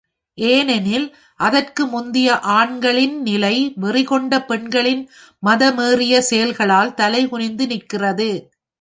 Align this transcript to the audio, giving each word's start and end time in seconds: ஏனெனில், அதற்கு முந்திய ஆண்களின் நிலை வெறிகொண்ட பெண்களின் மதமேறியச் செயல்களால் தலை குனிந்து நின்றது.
ஏனெனில், 0.37 1.05
அதற்கு 1.39 1.83
முந்திய 1.85 2.29
ஆண்களின் 2.53 3.21
நிலை 3.21 3.53
வெறிகொண்ட 3.81 4.39
பெண்களின் 4.45 5.03
மதமேறியச் 5.43 6.29
செயல்களால் 6.31 6.95
தலை 6.95 7.23
குனிந்து 7.27 7.67
நின்றது. 7.67 8.31